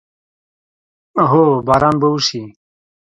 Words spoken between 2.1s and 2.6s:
وشي